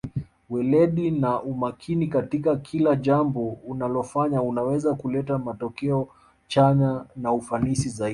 [0.49, 6.07] weledi na umakini katika kila jambo unalofanya unaweza kuleta matokeo
[6.47, 8.09] chanya na ufanisi zaidi